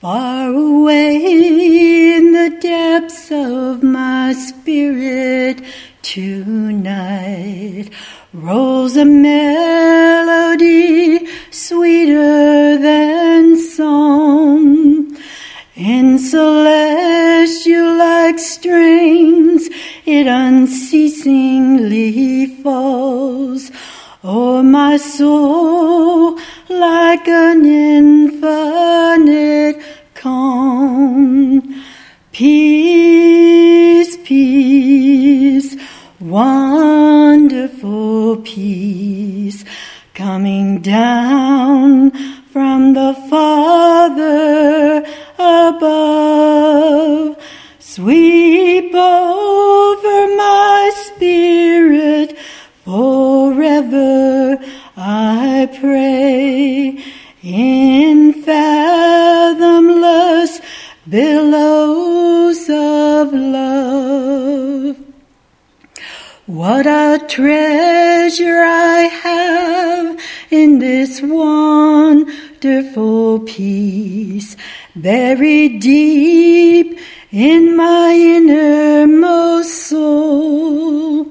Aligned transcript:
Far 0.00 0.50
away 0.50 2.14
in 2.14 2.30
the 2.30 2.56
depths 2.60 3.32
of 3.32 3.82
my 3.82 4.32
spirit 4.32 5.60
tonight 6.02 7.90
rolls 8.32 8.96
a 8.96 9.04
melody 9.04 11.26
sweeter 11.50 12.78
than 12.78 13.56
song. 13.56 15.16
In 15.74 16.20
celestial 16.20 17.96
like 17.96 18.38
strains, 18.38 19.68
it 20.06 20.28
unceasingly 20.28 22.46
falls 22.62 23.72
o'er 24.22 24.62
my 24.62 24.96
soul 24.96 26.38
like 26.68 27.26
an 27.26 27.66
infinite. 27.66 29.67
Peace, 32.38 34.14
peace, 34.22 35.74
wonderful 36.20 38.36
peace 38.42 39.64
coming 40.14 40.80
down 40.80 42.12
from 42.52 42.94
the 42.94 43.12
Father 43.28 45.04
above. 45.36 47.36
Sweep 47.80 48.94
over 48.94 50.36
my 50.36 50.92
spirit 50.94 52.38
forever, 52.84 54.58
I 54.96 55.68
pray, 55.80 57.02
in 57.42 58.44
fathomless 58.44 60.60
billows 61.08 61.67
What 66.48 66.86
a 66.86 67.20
treasure 67.28 68.62
I 68.62 69.00
have 69.22 70.18
in 70.50 70.78
this 70.78 71.20
wonderful 71.20 72.30
peace, 73.40 74.56
buried 74.96 75.80
deep 75.82 76.98
in 77.30 77.76
my 77.76 78.14
innermost 78.14 79.88
soul. 79.88 81.26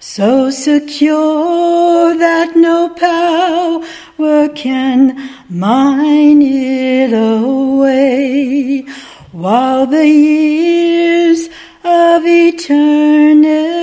So 0.00 0.48
secure 0.48 2.16
that 2.16 2.56
no 2.56 2.88
power 2.88 4.48
can 4.54 5.30
mine 5.50 6.40
it 6.40 7.12
away, 7.12 8.86
while 9.30 9.84
the 9.84 10.08
years 10.08 11.50
of 11.84 12.22
eternity 12.24 13.74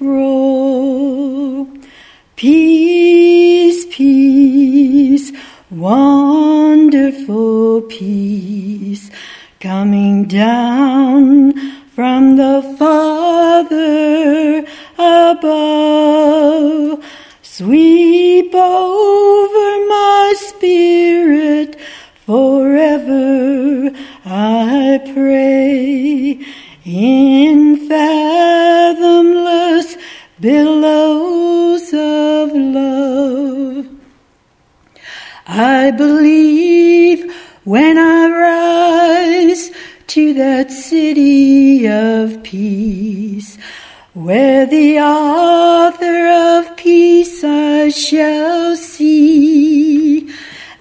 roll. 0.00 1.68
Peace, 2.34 3.86
peace, 3.90 5.30
wonderful 5.70 7.82
peace, 7.82 9.10
coming 9.60 10.24
down 10.24 11.52
from 11.94 12.36
the 12.36 12.62
Father 12.78 14.64
above. 14.98 17.04
Sweep 17.42 18.54
over 18.54 19.86
my 19.88 20.32
spirit 20.36 21.76
forever, 22.24 23.90
I 24.24 25.00
pray, 25.12 25.57
in 26.88 27.86
fathomless 27.86 29.08
billows 30.40 31.92
of 31.92 32.50
love. 32.54 33.86
I 35.46 35.90
believe 35.90 37.30
when 37.64 37.98
I 37.98 38.28
rise 38.30 39.70
to 40.06 40.32
that 40.34 40.70
city 40.70 41.86
of 41.86 42.42
peace, 42.42 43.58
where 44.14 44.64
the 44.64 44.98
author 45.00 46.26
of 46.28 46.74
peace 46.78 47.44
I 47.44 47.90
shall 47.90 48.76
see, 48.76 50.32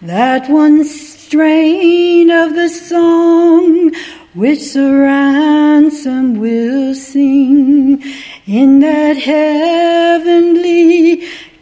that 0.01 0.49
one 0.49 0.85
strain 0.85 2.31
of 2.31 2.55
the 2.55 2.69
song 2.69 3.91
which 4.37 4.73
the 4.73 4.93
ransom 4.93 6.39
will 6.39 6.93
sing 6.93 7.99
in 8.45 8.79
that 8.81 9.17
heavenly 9.17 10.57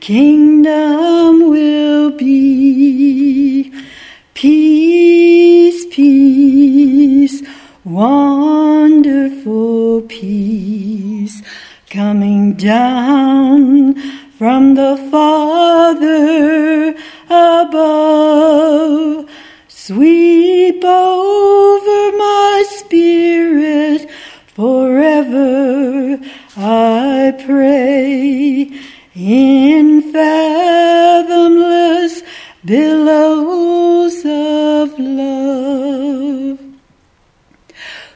kingdom 0.02 1.50
will 1.50 2.12
be 2.12 3.72
peace, 4.34 5.86
peace, 5.90 7.42
wonderful 7.86 9.22
peace 10.02 11.42
coming 11.90 12.56
down 12.56 13.96
from 14.38 14.76
the 14.76 14.98
Father 15.10 16.94
above. 17.30 17.75
Forever, 24.56 26.18
I 26.56 27.34
pray, 27.46 28.72
in 29.14 30.14
fathomless 30.14 32.24
billows 32.64 34.26
of 34.26 34.98
love. 34.98 36.60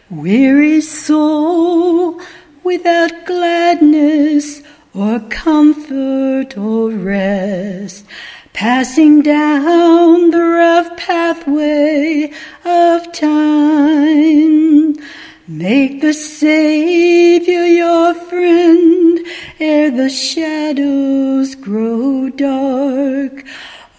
Weary 0.10 0.80
soul 0.80 2.22
without 2.64 3.26
gladness 3.26 4.62
or 4.94 5.20
comfort 5.30 6.58
or 6.58 6.90
rest, 6.90 8.06
passing 8.54 9.22
down 9.22 10.32
the 10.32 10.40
rough 10.40 10.96
pathway 10.96 12.32
of 12.64 13.12
time. 13.12 13.49
The 16.10 16.16
Savior 16.16 17.66
your 17.68 18.16
friend 18.16 19.20
ere 19.60 19.92
the 19.92 20.10
shadows 20.10 21.54
grow 21.54 22.32
dark. 22.32 23.46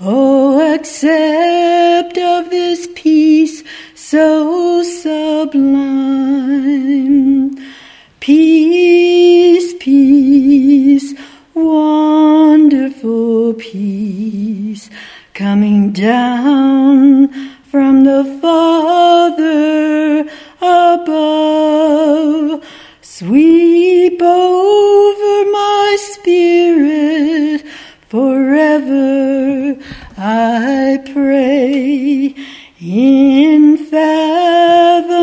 Oh, 0.01 0.75
accept 0.75 2.19
of 2.19 2.51
this 2.51 2.89
peace 2.97 3.63
so 3.95 4.83
sublime. 4.83 5.55
Peace, 8.19 9.73
peace, 9.79 11.15
wonderful 11.55 12.75
peace, 13.55 14.91
coming 15.33 15.93
down 15.93 17.29
from 17.71 18.03
the 18.03 18.25
Father 18.43 18.60
Sweep 23.21 24.17
over 24.23 25.51
my 25.51 25.97
spirit 26.01 27.67
forever, 28.09 29.77
I 30.17 31.05
pray, 31.13 32.35
in 32.81 33.77
fathomless. 33.77 35.21